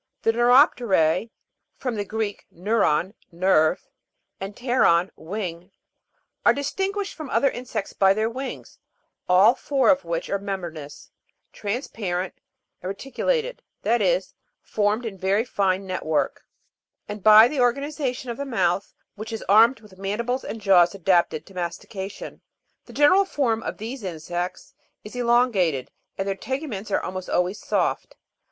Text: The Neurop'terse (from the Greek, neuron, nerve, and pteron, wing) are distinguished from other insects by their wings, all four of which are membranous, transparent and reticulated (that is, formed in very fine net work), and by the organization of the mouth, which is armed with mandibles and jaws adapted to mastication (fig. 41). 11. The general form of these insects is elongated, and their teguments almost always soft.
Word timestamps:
The 0.23 0.33
Neurop'terse 0.33 1.29
(from 1.77 1.93
the 1.93 2.03
Greek, 2.03 2.47
neuron, 2.51 3.13
nerve, 3.31 3.87
and 4.39 4.55
pteron, 4.55 5.11
wing) 5.15 5.69
are 6.43 6.55
distinguished 6.55 7.13
from 7.13 7.29
other 7.29 7.51
insects 7.51 7.93
by 7.93 8.15
their 8.15 8.27
wings, 8.27 8.79
all 9.29 9.53
four 9.53 9.91
of 9.91 10.03
which 10.03 10.27
are 10.27 10.39
membranous, 10.39 11.11
transparent 11.53 12.33
and 12.81 12.87
reticulated 12.87 13.61
(that 13.83 14.01
is, 14.01 14.33
formed 14.63 15.05
in 15.05 15.19
very 15.19 15.45
fine 15.45 15.85
net 15.85 16.03
work), 16.03 16.45
and 17.07 17.21
by 17.21 17.47
the 17.47 17.59
organization 17.61 18.31
of 18.31 18.37
the 18.37 18.43
mouth, 18.43 18.95
which 19.13 19.31
is 19.31 19.45
armed 19.47 19.81
with 19.81 19.99
mandibles 19.99 20.43
and 20.43 20.61
jaws 20.61 20.95
adapted 20.95 21.45
to 21.45 21.53
mastication 21.53 22.41
(fig. 22.85 22.95
41). 22.95 22.95
11. 22.95 22.95
The 22.95 22.99
general 22.99 23.25
form 23.25 23.61
of 23.61 23.77
these 23.77 24.01
insects 24.01 24.73
is 25.03 25.15
elongated, 25.15 25.91
and 26.17 26.27
their 26.27 26.33
teguments 26.33 26.89
almost 26.89 27.29
always 27.29 27.59
soft. 27.59 28.15